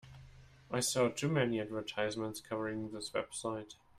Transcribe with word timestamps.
I 0.71 0.79
saw 0.79 1.09
too 1.09 1.27
many 1.29 1.61
advertisements 1.61 2.41
covering 2.41 2.89
this 2.89 3.11
website. 3.11 3.75